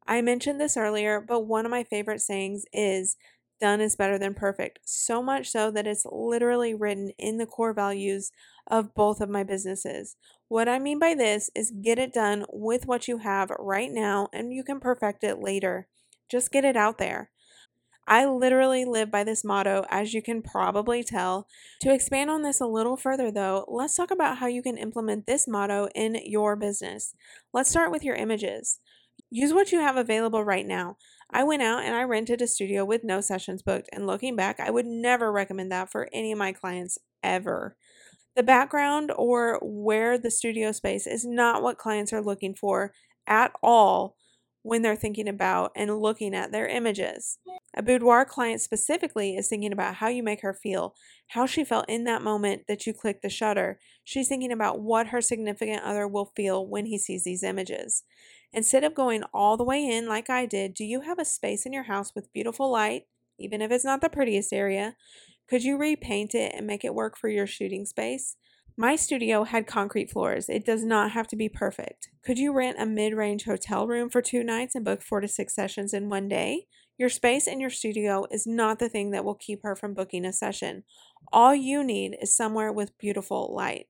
I 0.07 0.23
mentioned 0.23 0.61
this 0.61 0.77
earlier, 0.77 1.21
but 1.21 1.47
one 1.47 1.65
of 1.65 1.71
my 1.71 1.83
favorite 1.83 2.21
sayings 2.21 2.65
is 2.73 3.17
Done 3.61 3.81
is 3.81 3.97
better 3.97 4.19
than 4.19 4.35
perfect. 4.35 4.81
So 4.85 5.23
much 5.23 5.49
so 5.51 5.71
that 5.71 5.87
it's 5.87 6.07
literally 6.11 6.75
written 6.75 7.11
in 7.19 7.37
the 7.39 7.47
core 7.47 7.75
values 7.75 8.33
of 8.67 8.95
both 8.95 9.21
of 9.21 9.29
my 9.29 9.43
businesses. 9.45 10.17
What 10.49 10.69
I 10.69 10.79
mean 10.79 10.99
by 10.99 11.15
this 11.15 11.51
is 11.55 11.71
get 11.71 11.99
it 11.99 12.13
done 12.15 12.47
with 12.51 12.87
what 12.87 13.07
you 13.07 13.19
have 13.19 13.51
right 13.59 13.91
now 13.91 14.29
and 14.33 14.53
you 14.53 14.65
can 14.65 14.81
perfect 14.81 15.23
it 15.25 15.39
later. 15.41 15.89
Just 16.29 16.53
get 16.53 16.65
it 16.65 16.77
out 16.77 16.99
there. 16.99 17.31
I 18.07 18.27
literally 18.27 18.85
live 18.85 19.11
by 19.11 19.23
this 19.25 19.45
motto, 19.45 19.85
as 19.89 20.13
you 20.15 20.23
can 20.23 20.43
probably 20.43 21.05
tell. 21.05 21.47
To 21.81 21.93
expand 21.95 22.29
on 22.31 22.43
this 22.43 22.61
a 22.61 22.67
little 22.67 22.97
further, 22.97 23.31
though, 23.31 23.65
let's 23.69 23.95
talk 23.95 24.11
about 24.11 24.39
how 24.39 24.47
you 24.47 24.63
can 24.63 24.77
implement 24.77 25.27
this 25.27 25.47
motto 25.47 25.89
in 25.95 26.19
your 26.25 26.57
business. 26.57 27.15
Let's 27.53 27.71
start 27.71 27.93
with 27.93 28.03
your 28.03 28.17
images. 28.17 28.81
Use 29.31 29.53
what 29.55 29.71
you 29.71 29.79
have 29.79 29.97
available 29.97 30.43
right 30.45 30.67
now. 30.67 30.97
I 31.33 31.45
went 31.45 31.63
out 31.63 31.85
and 31.85 31.95
I 31.95 32.03
rented 32.03 32.43
a 32.43 32.47
studio 32.47 32.85
with 32.85 33.05
no 33.05 33.21
sessions 33.21 33.63
booked, 33.63 33.89
and 33.93 34.07
looking 34.07 34.37
back, 34.37 34.61
I 34.61 34.71
would 34.71 34.87
never 34.87 35.33
recommend 35.33 35.73
that 35.73 35.91
for 35.91 36.09
any 36.13 36.33
of 36.33 36.39
my 36.39 36.53
clients 36.53 36.99
ever. 37.23 37.77
The 38.37 38.43
background 38.43 39.13
or 39.17 39.59
where 39.63 40.19
the 40.19 40.31
studio 40.31 40.73
space 40.73 41.07
is 41.07 41.25
not 41.27 41.63
what 41.63 41.79
clients 41.79 42.13
are 42.13 42.23
looking 42.23 42.55
for 42.55 42.93
at 43.27 43.53
all 43.63 44.17
when 44.63 44.83
they're 44.83 44.97
thinking 44.97 45.29
about 45.29 45.73
and 45.75 45.99
looking 45.99 46.35
at 46.35 46.53
their 46.53 46.69
images. 46.69 47.39
A 47.75 47.83
boudoir 47.83 48.25
client 48.25 48.61
specifically 48.61 49.37
is 49.37 49.49
thinking 49.49 49.73
about 49.73 49.97
how 49.97 50.09
you 50.09 50.23
make 50.23 50.43
her 50.43 50.53
feel, 50.53 50.95
how 51.29 51.47
she 51.47 51.65
felt 51.65 51.89
in 51.89 52.05
that 52.05 52.23
moment 52.23 52.63
that 52.69 52.87
you 52.87 52.93
clicked 52.93 53.23
the 53.23 53.31
shutter. 53.31 53.79
She's 54.05 54.29
thinking 54.29 54.53
about 54.53 54.81
what 54.81 55.09
her 55.09 55.21
significant 55.21 55.83
other 55.83 56.07
will 56.07 56.33
feel 56.37 56.67
when 56.67 56.87
he 56.87 56.99
sees 56.99 57.25
these 57.25 57.43
images. 57.43 58.05
Instead 58.53 58.85
of 58.85 58.95
going 58.95 59.23
all 59.33 59.57
the 59.57 59.65
way 59.65 59.87
in 59.87 60.09
like 60.09 60.29
I 60.29 60.45
did, 60.45 60.75
do 60.75 60.85
you 60.85 61.03
have 61.03 61.19
a 61.19 61.25
space 61.25 61.65
in 61.65 61.73
your 61.73 61.85
house 61.85 62.15
with 62.15 62.33
beautiful 62.33 62.71
light, 62.71 63.05
even 63.39 63.63
if 63.63 63.71
it's 63.71 63.85
not 63.85 64.01
the 64.01 64.11
prettiest 64.11 64.53
area? 64.53 64.97
Could 65.49 65.65
you 65.65 65.77
repaint 65.79 66.35
it 66.35 66.53
and 66.55 66.67
make 66.67 66.85
it 66.85 66.95
work 66.95 67.17
for 67.17 67.29
your 67.29 67.47
shooting 67.47 67.87
space? 67.87 68.37
My 68.81 68.97
studio 68.97 69.45
had 69.45 69.67
concrete 69.67 70.11
floors. 70.11 70.49
It 70.49 70.65
does 70.65 70.87
not 70.87 71.11
have 71.11 71.29
to 71.29 71.37
be 71.37 71.51
perfect. 71.51 72.09
Could 72.25 72.39
you 72.39 72.51
rent 72.55 72.79
a 72.81 72.87
mid 72.87 73.13
range 73.13 73.45
hotel 73.45 73.87
room 73.87 74.09
for 74.09 74.23
two 74.23 74.43
nights 74.43 74.75
and 74.75 74.87
book 74.87 75.03
four 75.03 75.21
to 75.21 75.29
six 75.29 75.55
sessions 75.55 75.93
in 75.93 76.09
one 76.09 76.29
day? 76.29 76.65
Your 76.97 77.11
space 77.11 77.47
in 77.47 77.61
your 77.61 77.69
studio 77.69 78.25
is 78.31 78.47
not 78.47 78.79
the 78.79 78.89
thing 78.89 79.11
that 79.11 79.23
will 79.23 79.35
keep 79.35 79.63
her 79.65 79.77
from 79.77 79.93
booking 79.93 80.25
a 80.25 80.33
session. 80.33 80.85
All 81.31 81.55
you 81.55 81.85
need 81.85 82.17
is 82.23 82.35
somewhere 82.35 82.73
with 82.73 82.97
beautiful 82.97 83.55
light. 83.55 83.89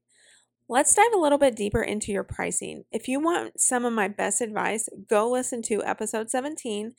Let's 0.69 0.93
dive 0.93 1.13
a 1.15 1.21
little 1.21 1.39
bit 1.39 1.55
deeper 1.55 1.83
into 1.83 2.11
your 2.11 2.25
pricing. 2.25 2.83
If 2.91 3.07
you 3.07 3.21
want 3.21 3.61
some 3.61 3.85
of 3.85 3.93
my 3.93 4.09
best 4.09 4.41
advice, 4.41 4.89
go 5.09 5.31
listen 5.31 5.63
to 5.63 5.85
episode 5.85 6.31
17. 6.31 6.97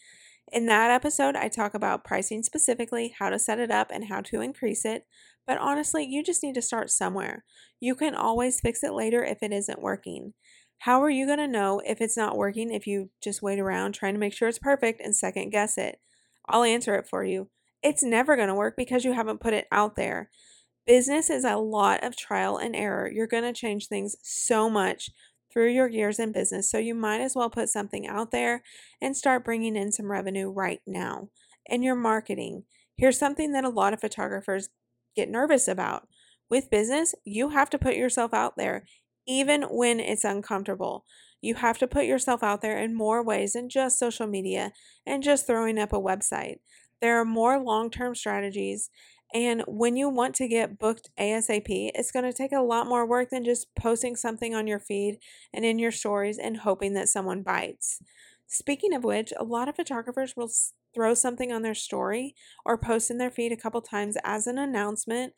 In 0.53 0.65
that 0.65 0.91
episode, 0.91 1.36
I 1.36 1.50
talk 1.50 1.74
about 1.74 2.05
pricing 2.05 2.41
specifically, 2.41 3.13
how 3.19 3.29
to 3.29 3.38
set 3.38 3.60
it 3.60 3.69
up, 3.69 3.91
and 3.91 4.05
how 4.05 4.21
to 4.21 4.39
increase 4.39 4.86
it. 4.86 5.05
But 5.48 5.57
honestly, 5.57 6.05
you 6.05 6.24
just 6.24 6.43
need 6.43 6.55
to 6.55 6.62
start 6.62 6.89
somewhere. 6.89 7.43
You 7.79 7.95
can 7.95 8.15
always 8.15 8.60
fix 8.60 8.83
it 8.83 8.93
later 8.93 9.24
if 9.24 9.41
it 9.41 9.51
isn't 9.51 9.81
working. 9.81 10.33
How 10.79 11.03
are 11.03 11.10
you 11.10 11.25
going 11.25 11.39
to 11.39 11.48
know 11.48 11.81
if 11.86 12.01
it's 12.01 12.17
not 12.17 12.38
working 12.38 12.71
if 12.71 12.88
you 12.88 13.10
just 13.21 13.41
wait 13.41 13.60
around 13.60 13.93
trying 13.93 14.13
to 14.13 14.19
make 14.19 14.33
sure 14.33 14.48
it's 14.48 14.60
perfect 14.60 15.01
and 15.01 15.15
second 15.15 15.51
guess 15.51 15.77
it? 15.77 16.00
I'll 16.48 16.63
answer 16.63 16.95
it 16.95 17.07
for 17.07 17.24
you. 17.24 17.50
It's 17.83 18.03
never 18.03 18.36
going 18.36 18.48
to 18.48 18.55
work 18.55 18.75
because 18.77 19.05
you 19.05 19.13
haven't 19.13 19.41
put 19.41 19.53
it 19.53 19.67
out 19.71 19.95
there. 19.95 20.29
Business 20.88 21.29
is 21.29 21.45
a 21.45 21.57
lot 21.57 22.03
of 22.03 22.17
trial 22.17 22.57
and 22.57 22.75
error. 22.75 23.10
You're 23.12 23.27
going 23.27 23.43
to 23.43 23.53
change 23.53 23.88
things 23.88 24.15
so 24.24 24.69
much 24.69 25.12
through 25.53 25.69
your 25.69 25.88
years 25.88 26.17
in 26.17 26.31
business, 26.31 26.71
so 26.71 26.77
you 26.77 26.95
might 26.95 27.21
as 27.21 27.36
well 27.36 27.50
put 27.50 27.69
something 27.69 28.07
out 28.07 28.31
there 28.31 28.63
and 29.01 29.15
start 29.15 29.45
bringing 29.45 29.75
in 29.75 29.91
some 29.91 30.12
revenue 30.12 30.50
right 30.50 30.81
now. 30.88 31.29
And 31.69 31.83
your 31.83 31.95
marketing. 31.95 32.63
Here's 32.98 33.19
something 33.19 33.51
that 33.51 33.63
a 33.63 33.69
lot 33.69 33.93
of 33.93 34.01
photographers 34.01 34.69
get 35.15 35.30
nervous 35.30 35.68
about. 35.68 36.08
With 36.50 36.70
business, 36.70 37.15
you 37.24 37.50
have 37.50 37.70
to 37.72 37.80
put 37.80 37.96
yourself 37.96 38.34
out 38.34 38.58
there, 38.58 38.86
even 39.27 39.63
when 39.63 40.00
it's 40.00 40.24
uncomfortable. 40.25 41.06
You 41.41 41.56
have 41.56 41.77
to 41.80 41.88
put 41.88 42.06
yourself 42.06 42.44
out 42.44 42.62
there 42.62 42.77
in 42.77 42.94
more 42.96 43.24
ways 43.24 43.53
than 43.53 43.70
just 43.70 43.98
social 44.00 44.27
media 44.27 44.72
and 45.06 45.24
just 45.24 45.48
throwing 45.48 45.80
up 45.80 45.94
a 45.94 46.00
website. 46.00 46.58
There 47.01 47.20
are 47.20 47.25
more 47.25 47.60
long 47.60 47.89
term 47.89 48.15
strategies 48.15 48.89
And 49.34 49.63
when 49.65 49.96
you 49.96 50.10
want 50.10 50.36
to 50.36 50.48
get 50.48 50.77
booked 50.77 51.10
ASAP, 51.18 51.91
it's 51.96 52.12
going 52.12 52.25
to 52.25 52.34
take 52.34 52.51
a 52.51 52.60
lot 52.62 52.88
more 52.88 53.06
work 53.08 53.30
than 53.30 53.46
just 53.46 53.74
posting 53.75 54.15
something 54.18 54.53
on 54.53 54.68
your 54.68 54.80
feed 54.80 55.20
and 55.53 55.63
in 55.63 55.80
your 55.80 55.91
stories 55.91 56.38
and 56.38 56.58
hoping 56.58 56.94
that 56.94 57.08
someone 57.10 57.41
bites. 57.41 58.01
Speaking 58.48 58.94
of 58.94 59.06
which, 59.06 59.32
a 59.38 59.46
lot 59.46 59.70
of 59.70 59.77
photographers 59.77 60.36
will 60.36 60.50
throw 60.93 61.13
something 61.13 61.51
on 61.51 61.62
their 61.62 61.75
story 61.75 62.36
or 62.65 62.77
post 62.77 63.10
in 63.12 63.17
their 63.17 63.31
feed 63.31 63.51
a 63.51 63.57
couple 63.57 63.81
times 63.81 64.17
as 64.24 64.48
an 64.48 64.57
announcement. 64.57 65.33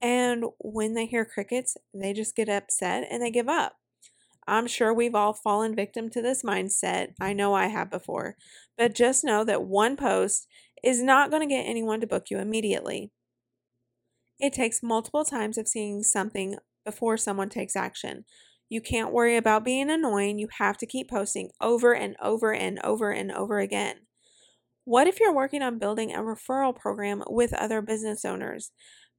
And 0.00 0.44
when 0.58 0.94
they 0.94 1.06
hear 1.06 1.24
crickets, 1.24 1.76
they 1.92 2.12
just 2.12 2.36
get 2.36 2.48
upset 2.48 3.06
and 3.10 3.22
they 3.22 3.30
give 3.30 3.48
up. 3.48 3.74
I'm 4.46 4.66
sure 4.66 4.92
we've 4.92 5.14
all 5.14 5.32
fallen 5.32 5.74
victim 5.74 6.10
to 6.10 6.20
this 6.20 6.42
mindset. 6.42 7.14
I 7.20 7.32
know 7.32 7.54
I 7.54 7.68
have 7.68 7.90
before. 7.90 8.36
But 8.76 8.94
just 8.94 9.24
know 9.24 9.44
that 9.44 9.64
one 9.64 9.96
post 9.96 10.46
is 10.82 11.02
not 11.02 11.30
going 11.30 11.40
to 11.40 11.54
get 11.54 11.62
anyone 11.62 12.00
to 12.00 12.06
book 12.06 12.24
you 12.30 12.38
immediately. 12.38 13.10
It 14.38 14.52
takes 14.52 14.82
multiple 14.82 15.24
times 15.24 15.56
of 15.56 15.68
seeing 15.68 16.02
something 16.02 16.56
before 16.84 17.16
someone 17.16 17.48
takes 17.48 17.76
action. 17.76 18.24
You 18.68 18.80
can't 18.80 19.12
worry 19.12 19.36
about 19.36 19.64
being 19.64 19.90
annoying. 19.90 20.38
You 20.38 20.48
have 20.58 20.76
to 20.78 20.86
keep 20.86 21.08
posting 21.08 21.50
over 21.60 21.94
and 21.94 22.16
over 22.20 22.52
and 22.52 22.78
over 22.82 23.10
and 23.10 23.32
over 23.32 23.60
again. 23.60 24.03
What 24.86 25.06
if 25.06 25.18
you're 25.18 25.34
working 25.34 25.62
on 25.62 25.78
building 25.78 26.12
a 26.12 26.18
referral 26.18 26.76
program 26.76 27.22
with 27.26 27.54
other 27.54 27.80
business 27.80 28.22
owners? 28.22 28.70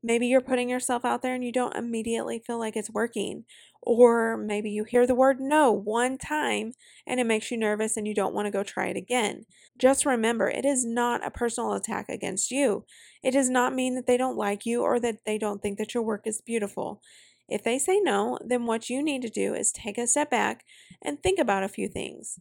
Maybe 0.04 0.28
you're 0.28 0.42
putting 0.42 0.70
yourself 0.70 1.04
out 1.04 1.24
there 1.24 1.34
and 1.34 1.44
you 1.44 1.52
don't 1.52 1.76
immediately 1.76 2.38
feel 2.46 2.60
like 2.60 2.76
it's 2.76 2.92
working. 2.92 3.46
Or 3.82 4.38
maybe 4.38 4.70
you 4.70 4.84
hear 4.84 5.08
the 5.08 5.16
word 5.16 5.40
no 5.40 5.72
one 5.72 6.20
time 6.20 6.74
and 7.08 7.20
it 7.20 7.26
makes 7.26 7.50
you 7.50 7.58
nervous 7.58 7.98
and 7.98 8.08
you 8.08 8.14
don't 8.14 8.36
want 8.36 8.46
to 8.46 8.52
go 8.52 8.62
try 8.62 8.88
it 8.88 8.98
again. 8.98 9.46
Just 9.76 10.06
remember, 10.06 10.48
it 10.48 10.66
is 10.66 10.86
not 10.86 11.26
a 11.26 11.32
personal 11.32 11.74
attack 11.74 12.10
against 12.10 12.52
you. 12.52 12.86
It 13.24 13.32
does 13.32 13.50
not 13.50 13.74
mean 13.74 13.96
that 13.96 14.06
they 14.06 14.18
don't 14.18 14.38
like 14.38 14.68
you 14.68 14.84
or 14.84 15.00
that 15.00 15.26
they 15.26 15.40
don't 15.40 15.64
think 15.64 15.80
that 15.80 15.96
your 15.96 16.04
work 16.04 16.28
is 16.28 16.42
beautiful. 16.42 17.02
If 17.50 17.64
they 17.64 17.80
say 17.80 18.00
no, 18.00 18.38
then 18.46 18.68
what 18.68 18.92
you 18.92 19.02
need 19.02 19.24
to 19.24 19.30
do 19.30 19.56
is 19.56 19.72
take 19.72 19.98
a 19.98 20.06
step 20.06 20.30
back 20.30 20.64
and 21.02 21.24
think 21.24 21.40
about 21.40 21.64
a 21.64 21.68
few 21.68 21.88
things. 21.88 22.38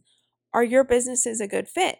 Are 0.53 0.63
your 0.63 0.83
businesses 0.83 1.41
a 1.41 1.47
good 1.47 1.67
fit? 1.67 1.97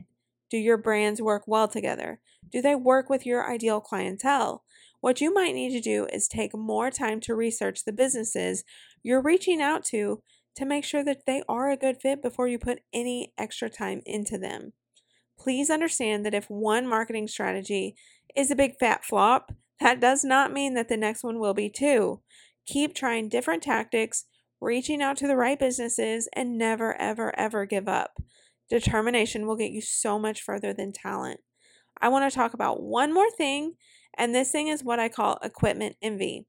Do 0.49 0.57
your 0.57 0.77
brands 0.77 1.21
work 1.21 1.43
well 1.47 1.67
together? 1.67 2.19
Do 2.51 2.61
they 2.61 2.75
work 2.75 3.09
with 3.09 3.25
your 3.25 3.49
ideal 3.49 3.81
clientele? 3.81 4.63
What 5.01 5.21
you 5.21 5.33
might 5.33 5.53
need 5.53 5.71
to 5.71 5.81
do 5.81 6.07
is 6.11 6.27
take 6.27 6.55
more 6.55 6.89
time 6.89 7.19
to 7.21 7.35
research 7.35 7.85
the 7.85 7.93
businesses 7.93 8.63
you're 9.03 9.21
reaching 9.21 9.61
out 9.61 9.83
to 9.85 10.21
to 10.55 10.65
make 10.65 10.83
sure 10.83 11.03
that 11.03 11.25
they 11.27 11.43
are 11.47 11.69
a 11.69 11.77
good 11.77 11.97
fit 12.01 12.21
before 12.21 12.47
you 12.47 12.57
put 12.57 12.79
any 12.93 13.33
extra 13.37 13.69
time 13.69 14.01
into 14.05 14.37
them. 14.37 14.73
Please 15.37 15.69
understand 15.69 16.25
that 16.25 16.33
if 16.33 16.49
one 16.49 16.87
marketing 16.87 17.27
strategy 17.27 17.95
is 18.35 18.49
a 18.49 18.55
big 18.55 18.79
fat 18.79 19.03
flop, 19.03 19.51
that 19.79 19.99
does 19.99 20.23
not 20.23 20.53
mean 20.53 20.73
that 20.73 20.87
the 20.87 20.97
next 20.97 21.23
one 21.23 21.39
will 21.39 21.53
be 21.53 21.69
too. 21.69 22.21
Keep 22.65 22.95
trying 22.95 23.29
different 23.29 23.61
tactics, 23.61 24.25
reaching 24.61 25.01
out 25.01 25.17
to 25.17 25.27
the 25.27 25.35
right 25.35 25.59
businesses, 25.59 26.29
and 26.33 26.57
never, 26.57 26.99
ever, 26.99 27.37
ever 27.37 27.65
give 27.65 27.87
up. 27.87 28.17
Determination 28.69 29.45
will 29.45 29.55
get 29.55 29.71
you 29.71 29.81
so 29.81 30.17
much 30.17 30.41
further 30.41 30.73
than 30.73 30.91
talent. 30.91 31.39
I 32.01 32.09
want 32.09 32.29
to 32.29 32.35
talk 32.35 32.53
about 32.53 32.81
one 32.81 33.13
more 33.13 33.29
thing, 33.31 33.73
and 34.17 34.33
this 34.33 34.51
thing 34.51 34.67
is 34.67 34.83
what 34.83 34.99
I 34.99 35.09
call 35.09 35.37
equipment 35.43 35.97
envy. 36.01 36.45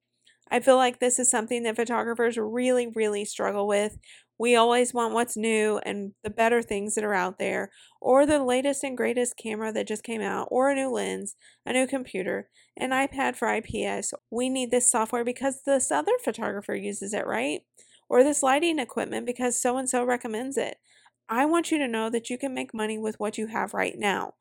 I 0.51 0.61
feel 0.61 0.77
like 0.77 1.01
this 1.01 1.19
is 1.19 1.31
something 1.31 1.65
that 1.65 1.77
photographers 1.77 2.39
really, 2.39 2.87
really 2.95 3.25
struggle 3.25 3.67
with. 3.67 3.99
We 4.39 4.55
always 4.55 4.95
want 4.95 5.15
what's 5.15 5.37
new 5.37 5.81
and 5.85 6.13
the 6.23 6.31
better 6.31 6.63
things 6.63 6.95
that 6.95 7.05
are 7.05 7.15
out 7.15 7.39
there, 7.39 7.71
or 8.01 8.27
the 8.27 8.43
latest 8.43 8.85
and 8.85 8.97
greatest 8.97 9.37
camera 9.37 9.73
that 9.73 9.89
just 9.89 10.05
came 10.05 10.21
out, 10.21 10.49
or 10.51 10.71
a 10.71 10.75
new 10.75 10.91
lens, 10.91 11.37
a 11.65 11.73
new 11.73 11.87
computer, 11.87 12.49
an 12.77 12.91
iPad 12.91 13.35
for 13.35 13.49
IPS. 13.49 14.13
We 14.31 14.49
need 14.49 14.71
this 14.71 14.91
software 14.91 15.25
because 15.25 15.63
this 15.65 15.91
other 15.91 16.13
photographer 16.23 16.75
uses 16.75 17.13
it, 17.13 17.27
right? 17.27 17.63
Or 18.09 18.23
this 18.23 18.43
lighting 18.43 18.79
equipment 18.79 19.27
because 19.27 19.61
so 19.61 19.79
and 19.79 19.89
so 19.89 20.05
recommends 20.05 20.57
it. 20.57 20.77
I 21.29 21.45
want 21.45 21.71
you 21.71 21.79
to 21.79 21.89
know 21.89 22.09
that 22.11 22.31
you 22.31 22.39
can 22.39 22.55
make 22.55 22.73
money 22.73 22.99
with 22.99 23.19
what 23.19 23.37
you 23.37 23.49
have 23.49 23.75
right 23.75 23.99
now. 23.99 24.35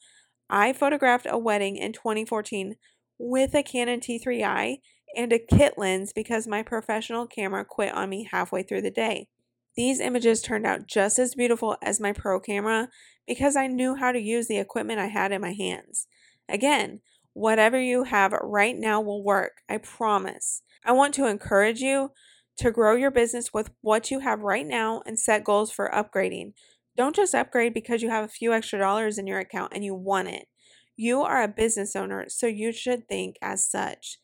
I 0.49 0.73
photographed 0.73 1.25
a 1.29 1.37
wedding 1.37 1.77
in 1.77 1.93
2014 1.93 2.75
with 3.17 3.55
a 3.55 3.63
Canon 3.63 3.99
T3i 3.99 4.77
and 5.15 5.33
a 5.33 5.39
kit 5.39 5.75
lens 5.77 6.13
because 6.13 6.47
my 6.47 6.61
professional 6.61 7.25
camera 7.25 7.65
quit 7.65 7.93
on 7.93 8.09
me 8.09 8.27
halfway 8.31 8.61
through 8.61 8.83
the 8.83 8.91
day. 8.91 9.29
These 9.75 9.99
images 9.99 10.41
turned 10.41 10.65
out 10.65 10.87
just 10.87 11.17
as 11.17 11.35
beautiful 11.35 11.75
as 11.81 11.99
my 11.99 12.13
pro 12.13 12.39
camera 12.39 12.89
because 13.27 13.55
I 13.55 13.67
knew 13.67 13.95
how 13.95 14.11
to 14.11 14.19
use 14.19 14.47
the 14.47 14.59
equipment 14.59 14.99
I 14.99 15.07
had 15.07 15.31
in 15.31 15.41
my 15.41 15.53
hands. 15.53 16.07
Again, 16.47 17.01
whatever 17.33 17.79
you 17.79 18.03
have 18.03 18.31
right 18.41 18.77
now 18.77 19.01
will 19.01 19.23
work, 19.23 19.61
I 19.67 19.77
promise. 19.77 20.61
I 20.85 20.91
want 20.91 21.13
to 21.15 21.25
encourage 21.25 21.81
you 21.81 22.11
to 22.57 22.71
grow 22.71 22.95
your 22.95 23.11
business 23.11 23.53
with 23.53 23.71
what 23.81 24.11
you 24.11 24.19
have 24.19 24.41
right 24.41 24.65
now 24.65 25.01
and 25.05 25.19
set 25.19 25.43
goals 25.43 25.71
for 25.71 25.89
upgrading. 25.93 26.53
Don't 26.97 27.15
just 27.15 27.35
upgrade 27.35 27.73
because 27.73 28.01
you 28.01 28.09
have 28.09 28.23
a 28.23 28.29
few 28.29 28.53
extra 28.53 28.79
dollars 28.79 29.17
in 29.17 29.27
your 29.27 29.39
account 29.39 29.73
and 29.75 29.83
you 29.83 29.93
want 29.93 30.29
it. 30.29 30.47
You 30.95 31.21
are 31.21 31.43
a 31.43 31.47
business 31.47 31.95
owner, 31.95 32.25
so 32.29 32.47
you 32.47 32.71
should 32.71 33.07
think 33.07 33.35
as 33.41 33.69
such. 33.69 34.17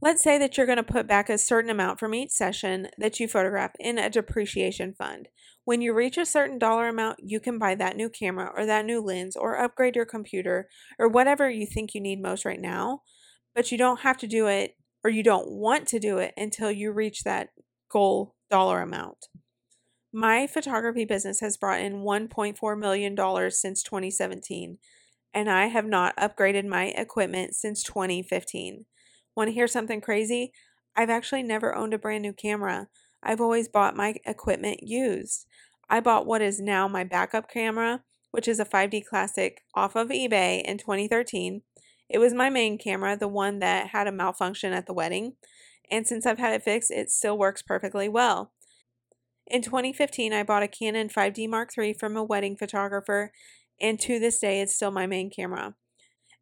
Let's 0.00 0.22
say 0.22 0.38
that 0.38 0.56
you're 0.56 0.66
going 0.66 0.76
to 0.76 0.82
put 0.82 1.08
back 1.08 1.28
a 1.28 1.38
certain 1.38 1.70
amount 1.70 1.98
from 1.98 2.14
each 2.14 2.30
session 2.30 2.88
that 2.98 3.18
you 3.18 3.26
photograph 3.26 3.72
in 3.80 3.98
a 3.98 4.10
depreciation 4.10 4.94
fund. 4.96 5.28
When 5.64 5.80
you 5.80 5.94
reach 5.94 6.16
a 6.16 6.26
certain 6.26 6.58
dollar 6.58 6.88
amount, 6.88 7.18
you 7.24 7.40
can 7.40 7.58
buy 7.58 7.74
that 7.74 7.96
new 7.96 8.08
camera 8.08 8.52
or 8.54 8.66
that 8.66 8.84
new 8.84 9.00
lens 9.00 9.34
or 9.34 9.58
upgrade 9.58 9.96
your 9.96 10.04
computer 10.04 10.68
or 10.98 11.08
whatever 11.08 11.50
you 11.50 11.66
think 11.66 11.94
you 11.94 12.00
need 12.00 12.22
most 12.22 12.44
right 12.44 12.60
now. 12.60 13.00
But 13.54 13.72
you 13.72 13.78
don't 13.78 14.00
have 14.00 14.18
to 14.18 14.28
do 14.28 14.46
it 14.46 14.76
or 15.02 15.10
you 15.10 15.22
don't 15.22 15.50
want 15.50 15.88
to 15.88 15.98
do 15.98 16.18
it 16.18 16.34
until 16.36 16.70
you 16.70 16.92
reach 16.92 17.24
that 17.24 17.48
goal 17.90 18.36
dollar 18.50 18.82
amount. 18.82 19.26
My 20.18 20.46
photography 20.46 21.04
business 21.04 21.40
has 21.40 21.58
brought 21.58 21.82
in 21.82 21.96
$1.4 21.96 22.78
million 22.78 23.50
since 23.50 23.82
2017, 23.82 24.78
and 25.34 25.50
I 25.50 25.66
have 25.66 25.84
not 25.84 26.16
upgraded 26.16 26.64
my 26.64 26.84
equipment 26.84 27.54
since 27.54 27.82
2015. 27.82 28.86
Want 29.36 29.48
to 29.48 29.52
hear 29.52 29.66
something 29.66 30.00
crazy? 30.00 30.54
I've 30.96 31.10
actually 31.10 31.42
never 31.42 31.76
owned 31.76 31.92
a 31.92 31.98
brand 31.98 32.22
new 32.22 32.32
camera. 32.32 32.88
I've 33.22 33.42
always 33.42 33.68
bought 33.68 33.94
my 33.94 34.14
equipment 34.24 34.78
used. 34.82 35.44
I 35.90 36.00
bought 36.00 36.24
what 36.24 36.40
is 36.40 36.62
now 36.62 36.88
my 36.88 37.04
backup 37.04 37.50
camera, 37.50 38.02
which 38.30 38.48
is 38.48 38.58
a 38.58 38.64
5D 38.64 39.04
Classic 39.04 39.64
off 39.74 39.96
of 39.96 40.08
eBay 40.08 40.62
in 40.62 40.78
2013. 40.78 41.60
It 42.08 42.16
was 42.16 42.32
my 42.32 42.48
main 42.48 42.78
camera, 42.78 43.18
the 43.18 43.28
one 43.28 43.58
that 43.58 43.88
had 43.88 44.06
a 44.06 44.12
malfunction 44.12 44.72
at 44.72 44.86
the 44.86 44.94
wedding, 44.94 45.34
and 45.90 46.06
since 46.06 46.24
I've 46.24 46.38
had 46.38 46.54
it 46.54 46.62
fixed, 46.62 46.90
it 46.90 47.10
still 47.10 47.36
works 47.36 47.60
perfectly 47.60 48.08
well. 48.08 48.52
In 49.48 49.62
2015, 49.62 50.32
I 50.32 50.42
bought 50.42 50.64
a 50.64 50.68
Canon 50.68 51.08
5D 51.08 51.48
Mark 51.48 51.70
III 51.78 51.92
from 51.92 52.16
a 52.16 52.24
wedding 52.24 52.56
photographer, 52.56 53.30
and 53.80 54.00
to 54.00 54.18
this 54.18 54.40
day, 54.40 54.60
it's 54.60 54.74
still 54.74 54.90
my 54.90 55.06
main 55.06 55.30
camera. 55.30 55.76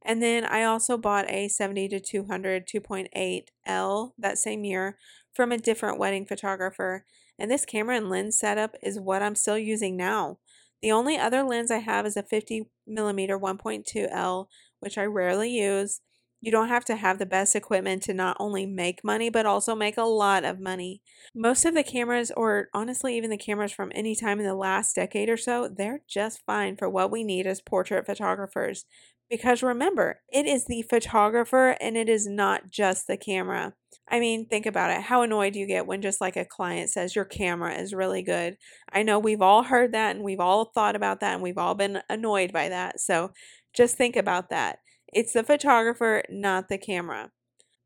And 0.04 0.22
then 0.22 0.44
I 0.44 0.64
also 0.64 0.96
bought 0.96 1.30
a 1.30 1.48
70 1.48 1.88
to 1.88 2.00
200 2.00 2.66
2.8 2.66 3.44
L 3.66 4.14
that 4.18 4.38
same 4.38 4.64
year 4.64 4.96
from 5.34 5.52
a 5.52 5.58
different 5.58 5.98
wedding 5.98 6.24
photographer. 6.24 7.04
And 7.38 7.50
this 7.50 7.64
camera 7.64 7.96
and 7.96 8.08
lens 8.08 8.38
setup 8.38 8.74
is 8.82 9.00
what 9.00 9.22
I'm 9.22 9.34
still 9.34 9.58
using 9.58 9.96
now. 9.96 10.38
The 10.80 10.92
only 10.92 11.18
other 11.18 11.42
lens 11.42 11.70
I 11.70 11.78
have 11.78 12.06
is 12.06 12.16
a 12.16 12.22
50 12.22 12.68
millimeter 12.86 13.38
1.2 13.38 14.08
L, 14.10 14.48
which 14.80 14.96
I 14.96 15.04
rarely 15.04 15.50
use. 15.50 16.00
You 16.44 16.52
don't 16.52 16.68
have 16.68 16.84
to 16.86 16.96
have 16.96 17.18
the 17.18 17.24
best 17.24 17.56
equipment 17.56 18.02
to 18.02 18.12
not 18.12 18.36
only 18.38 18.66
make 18.66 19.02
money, 19.02 19.30
but 19.30 19.46
also 19.46 19.74
make 19.74 19.96
a 19.96 20.02
lot 20.02 20.44
of 20.44 20.60
money. 20.60 21.00
Most 21.34 21.64
of 21.64 21.72
the 21.74 21.82
cameras, 21.82 22.30
or 22.36 22.68
honestly, 22.74 23.16
even 23.16 23.30
the 23.30 23.38
cameras 23.38 23.72
from 23.72 23.90
any 23.94 24.14
time 24.14 24.38
in 24.40 24.44
the 24.44 24.54
last 24.54 24.94
decade 24.94 25.30
or 25.30 25.38
so, 25.38 25.68
they're 25.68 26.00
just 26.06 26.42
fine 26.44 26.76
for 26.76 26.90
what 26.90 27.10
we 27.10 27.24
need 27.24 27.46
as 27.46 27.62
portrait 27.62 28.04
photographers. 28.04 28.84
Because 29.30 29.62
remember, 29.62 30.20
it 30.30 30.44
is 30.44 30.66
the 30.66 30.82
photographer 30.82 31.78
and 31.80 31.96
it 31.96 32.10
is 32.10 32.26
not 32.26 32.68
just 32.68 33.06
the 33.06 33.16
camera. 33.16 33.72
I 34.06 34.20
mean, 34.20 34.44
think 34.46 34.66
about 34.66 34.90
it. 34.90 35.00
How 35.00 35.22
annoyed 35.22 35.54
do 35.54 35.60
you 35.60 35.66
get 35.66 35.86
when 35.86 36.02
just 36.02 36.20
like 36.20 36.36
a 36.36 36.44
client 36.44 36.90
says 36.90 37.16
your 37.16 37.24
camera 37.24 37.72
is 37.74 37.94
really 37.94 38.22
good? 38.22 38.58
I 38.92 39.02
know 39.02 39.18
we've 39.18 39.40
all 39.40 39.62
heard 39.62 39.92
that 39.92 40.14
and 40.14 40.22
we've 40.22 40.40
all 40.40 40.66
thought 40.66 40.94
about 40.94 41.20
that 41.20 41.32
and 41.32 41.42
we've 41.42 41.56
all 41.56 41.74
been 41.74 42.02
annoyed 42.10 42.52
by 42.52 42.68
that. 42.68 43.00
So 43.00 43.32
just 43.72 43.96
think 43.96 44.14
about 44.14 44.50
that. 44.50 44.80
It's 45.14 45.32
the 45.32 45.44
photographer, 45.44 46.22
not 46.28 46.68
the 46.68 46.76
camera. 46.76 47.30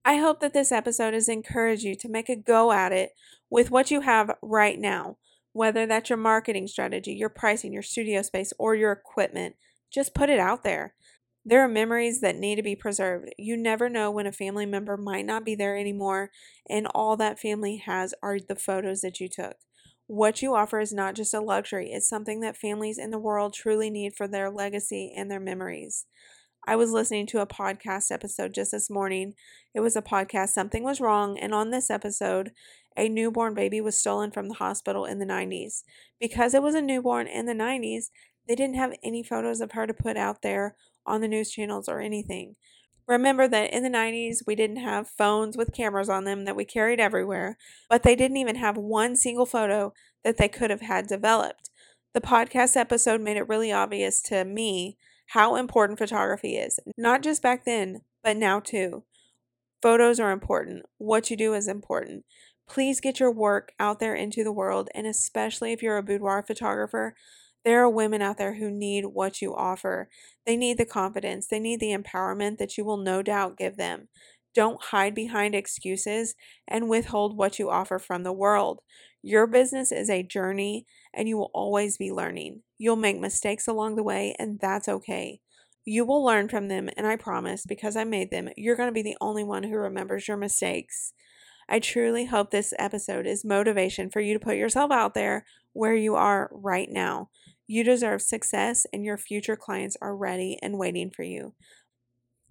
I 0.05 0.17
hope 0.17 0.41
that 0.41 0.55
this 0.55 0.73
episode 0.73 1.15
has 1.15 1.29
encouraged 1.29 1.85
you 1.85 1.95
to 1.97 2.09
make 2.09 2.29
a 2.31 2.37
go 2.37 2.73
at 2.73 2.93
it 2.93 3.11
with 3.51 3.71
what 3.71 3.91
you 3.91 4.01
have 4.01 4.37
right 4.43 4.79
now, 4.79 5.19
whether 5.53 5.87
that's 5.87 6.11
your 6.11 6.17
marketing 6.17 6.67
strategy, 6.69 7.13
your 7.13 7.29
pricing, 7.29 7.73
your 7.73 7.83
studio 7.83 8.23
space, 8.23 8.53
or 8.59 8.75
your 8.75 8.93
equipment. 8.93 9.57
Just 9.93 10.15
put 10.15 10.31
it 10.31 10.39
out 10.39 10.65
there. 10.65 10.95
There 11.45 11.63
are 11.63 11.69
memories 11.69 12.21
that 12.23 12.37
need 12.37 12.57
to 12.57 12.63
be 12.63 12.77
preserved. 12.77 13.31
You 13.39 13.57
never 13.57 13.91
know 13.91 14.11
when 14.11 14.27
a 14.27 14.33
family 14.33 14.67
member 14.67 14.97
might 14.97 15.27
not 15.27 15.45
be 15.45 15.55
there 15.55 15.77
anymore, 15.77 16.31
and 16.69 16.87
all 16.95 17.17
that 17.19 17.39
family 17.39 17.77
has 17.77 18.15
are 18.23 18.39
the 18.41 18.57
photos 18.57 19.03
that 19.03 19.21
you 19.21 19.29
took. 19.29 19.57
What 20.07 20.41
you 20.41 20.55
offer 20.55 20.81
is 20.81 20.95
not 20.95 21.15
just 21.15 21.35
a 21.35 21.41
luxury, 21.41 21.93
it's 21.93 22.09
something 22.09 22.41
that 22.41 22.57
families 22.57 22.99
in 22.99 23.11
the 23.11 23.19
world 23.19 23.53
truly 23.53 23.91
need 23.91 24.15
for 24.17 24.27
their 24.27 24.51
legacy 24.51 25.13
and 25.15 25.31
their 25.31 25.41
memories. 25.41 26.07
I 26.67 26.77
was 26.77 26.93
listening 26.93 27.27
to 27.29 27.41
a 27.41 27.47
podcast 27.47 28.11
episode 28.11 28.55
just 28.55 28.73
this 28.73 28.91
morning. 28.91 29.35
It 29.75 29.81
was 29.81 29.97
a 29.97 30.03
podcast, 30.03 30.51
Something 30.51 30.83
Was 30.83 31.01
Wrong. 31.01 31.39
And 31.39 31.55
on 31.55 31.71
this 31.71 31.91
episode, 31.91 32.53
a 32.97 33.09
newborn 33.09 33.55
baby 33.55 33.81
was 33.81 33.99
stolen 33.99 34.31
from 34.31 34.49
the 34.49 34.55
hospital 34.55 35.05
in 35.05 35.19
the 35.19 35.27
90s. 35.27 35.83
Because 36.21 36.55
it 36.55 36.63
was 36.63 36.75
a 36.75 36.83
newborn 36.83 37.27
in 37.27 37.47
the 37.47 37.55
90s, 37.55 38.11
they 38.47 38.55
didn't 38.55 38.77
have 38.77 38.95
any 39.03 39.23
photos 39.23 39.61
of 39.61 39.73
her 39.73 39.87
to 39.87 39.95
put 39.95 40.17
out 40.17 40.43
there 40.43 40.77
on 41.07 41.21
the 41.21 41.29
news 41.29 41.51
channels 41.51 41.89
or 41.89 42.01
anything. 42.01 42.57
Remember 43.07 43.49
that 43.49 43.73
in 43.73 43.83
the 43.83 43.89
90s, 43.89 44.43
we 44.47 44.55
didn't 44.55 44.77
have 44.77 45.09
phones 45.09 45.57
with 45.57 45.73
cameras 45.73 46.11
on 46.11 46.25
them 46.25 46.45
that 46.45 46.57
we 46.57 46.67
carried 46.67 47.01
everywhere, 47.01 47.57
but 47.89 48.03
they 48.03 48.15
didn't 48.15 48.37
even 48.37 48.57
have 48.57 48.77
one 48.77 49.17
single 49.17 49.47
photo 49.47 49.95
that 50.25 50.37
they 50.37 50.49
could 50.49 50.69
have 50.69 50.83
had 50.83 51.07
developed. 51.07 51.71
The 52.13 52.21
podcast 52.21 52.77
episode 52.77 53.23
made 53.23 53.39
it 53.39 53.49
really 53.49 53.73
obvious 53.73 54.21
to 54.23 54.45
me 54.45 54.99
how 55.29 55.57
important 55.57 55.99
photography 55.99 56.57
is, 56.57 56.79
not 56.97 57.23
just 57.23 57.43
back 57.43 57.65
then, 57.65 58.03
but 58.23 58.37
now 58.37 58.61
too. 58.61 59.05
Photos 59.83 60.19
are 60.19 60.33
important. 60.33 60.85
What 60.99 61.31
you 61.31 61.37
do 61.37 61.55
is 61.55 61.69
important. 61.69 62.25
Please 62.69 63.01
get 63.01 63.21
your 63.21 63.31
work 63.31 63.73
out 63.79 64.01
there 64.01 64.15
into 64.15 64.43
the 64.43 64.53
world, 64.53 64.89
and 64.95 65.07
especially 65.07 65.73
if 65.73 65.83
you're 65.83 65.97
a 65.97 66.03
boudoir 66.03 66.43
photographer, 66.43 67.15
there 67.65 67.83
are 67.83 67.91
women 67.91 68.23
out 68.23 68.39
there 68.39 68.55
who 68.55 68.71
need 68.71 69.07
what 69.07 69.43
you 69.43 69.55
offer. 69.55 70.09
They 70.47 70.57
need 70.57 70.79
the 70.79 70.87
confidence, 70.87 71.47
they 71.47 71.61
need 71.61 71.81
the 71.81 71.97
empowerment 71.97 72.59
that 72.59 72.77
you 72.79 72.85
will 72.85 72.97
no 72.97 73.23
doubt 73.23 73.59
give 73.59 73.77
them. 73.77 74.09
Don't 74.55 74.83
hide 74.83 75.15
behind 75.15 75.55
excuses 75.55 76.35
and 76.67 76.89
withhold 76.89 77.37
what 77.37 77.59
you 77.59 77.71
offer 77.71 77.99
from 77.99 78.23
the 78.23 78.33
world. 78.33 78.81
Your 79.29 79.47
business 79.47 79.93
is 79.93 80.09
a 80.09 80.23
journey 80.23 80.87
and 81.13 81.29
you 81.29 81.37
will 81.37 81.51
always 81.53 81.99
be 81.99 82.11
learning. 82.11 82.63
You'll 82.79 82.97
make 82.97 83.21
mistakes 83.21 83.69
along 83.69 83.97
the 83.97 84.03
way, 84.03 84.35
and 84.39 84.59
that's 84.59 84.89
okay. 84.89 85.43
You 85.85 86.07
will 86.07 86.25
learn 86.25 86.49
from 86.49 86.69
them, 86.69 86.89
and 86.97 87.07
I 87.07 87.17
promise, 87.17 87.67
because 87.67 87.95
I 87.95 88.05
made 88.05 88.31
them, 88.31 88.49
you're 88.57 88.75
going 88.75 88.89
to 88.89 88.93
be 88.95 89.03
the 89.03 89.19
only 89.21 89.45
one 89.45 89.65
who 89.65 89.77
remembers 89.77 90.29
your 90.29 90.39
mistakes. 90.39 91.13
I 91.69 91.79
truly 91.79 92.25
hope 92.25 92.51
this 92.51 92.73
episode 92.79 93.27
is 93.27 93.45
motivation 93.45 94.09
for 94.09 94.21
you 94.21 94.33
to 94.33 94.43
put 94.43 94.57
yourself 94.57 94.91
out 94.91 95.13
there 95.13 95.45
where 95.75 95.95
you 95.95 96.15
are 96.15 96.49
right 96.51 96.89
now. 96.91 97.29
You 97.67 97.85
deserve 97.85 98.23
success, 98.23 98.87
and 98.95 99.05
your 99.05 99.19
future 99.19 99.57
clients 99.57 99.99
are 100.01 100.17
ready 100.17 100.59
and 100.63 100.79
waiting 100.79 101.11
for 101.11 101.23
you. 101.23 101.53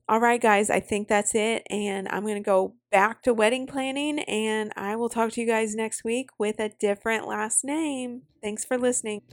All 0.10 0.22
right, 0.22 0.42
guys, 0.42 0.70
I 0.70 0.80
think 0.80 1.10
that's 1.10 1.36
it. 1.36 1.68
And 1.70 2.08
I'm 2.08 2.24
going 2.24 2.36
to 2.36 2.42
go 2.42 2.76
back 2.92 3.24
to 3.24 3.34
wedding 3.34 3.68
planning, 3.68 4.20
and 4.20 4.72
I 4.78 4.96
will 4.96 5.10
talk 5.10 5.34
to 5.34 5.42
you 5.42 5.48
guys 5.48 5.76
next 5.76 6.06
week 6.06 6.30
with 6.40 6.62
a 6.62 6.70
different 6.80 7.28
last 7.28 7.66
name. 7.66 8.22
Thanks 8.42 8.64
for 8.64 8.78
listening. 8.78 9.24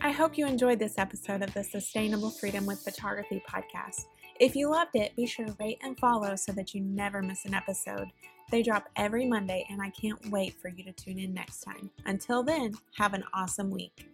I 0.00 0.10
hope 0.10 0.36
you 0.36 0.44
enjoyed 0.44 0.80
this 0.80 0.98
episode 0.98 1.42
of 1.42 1.54
the 1.54 1.62
Sustainable 1.62 2.30
Freedom 2.30 2.66
with 2.66 2.80
Photography 2.80 3.40
podcast. 3.48 4.06
If 4.40 4.56
you 4.56 4.68
loved 4.68 4.96
it, 4.96 5.14
be 5.14 5.26
sure 5.26 5.46
to 5.46 5.56
rate 5.60 5.78
and 5.82 5.96
follow 5.96 6.34
so 6.34 6.50
that 6.52 6.74
you 6.74 6.80
never 6.80 7.22
miss 7.22 7.44
an 7.44 7.54
episode. 7.54 8.08
They 8.50 8.64
drop 8.64 8.88
every 8.96 9.26
Monday, 9.26 9.64
and 9.70 9.80
I 9.80 9.90
can't 9.90 10.30
wait 10.30 10.54
for 10.60 10.68
you 10.68 10.82
to 10.84 10.92
tune 10.92 11.20
in 11.20 11.34
next 11.34 11.60
time. 11.60 11.88
Until 12.04 12.42
then, 12.42 12.74
have 12.98 13.14
an 13.14 13.22
awesome 13.32 13.70
week. 13.70 14.08